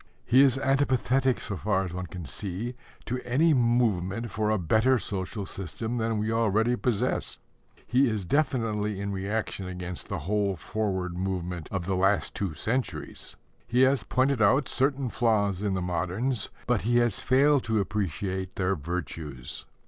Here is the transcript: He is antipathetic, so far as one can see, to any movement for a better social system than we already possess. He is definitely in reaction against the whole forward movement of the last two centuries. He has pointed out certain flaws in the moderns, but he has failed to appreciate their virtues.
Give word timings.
He 0.25 0.41
is 0.41 0.57
antipathetic, 0.57 1.39
so 1.39 1.55
far 1.57 1.83
as 1.85 1.93
one 1.93 2.07
can 2.07 2.25
see, 2.25 2.73
to 3.05 3.21
any 3.21 3.53
movement 3.53 4.31
for 4.31 4.49
a 4.49 4.57
better 4.57 4.97
social 4.97 5.45
system 5.45 5.97
than 5.97 6.17
we 6.17 6.31
already 6.31 6.75
possess. 6.75 7.37
He 7.85 8.09
is 8.09 8.25
definitely 8.25 8.99
in 8.99 9.11
reaction 9.11 9.67
against 9.67 10.07
the 10.07 10.17
whole 10.25 10.55
forward 10.55 11.15
movement 11.15 11.67
of 11.69 11.85
the 11.85 11.95
last 11.95 12.33
two 12.33 12.55
centuries. 12.55 13.35
He 13.67 13.81
has 13.81 14.01
pointed 14.01 14.41
out 14.41 14.67
certain 14.67 15.07
flaws 15.07 15.61
in 15.61 15.75
the 15.75 15.83
moderns, 15.83 16.49
but 16.65 16.81
he 16.81 16.97
has 16.97 17.19
failed 17.19 17.63
to 17.65 17.79
appreciate 17.79 18.55
their 18.55 18.75
virtues. 18.75 19.67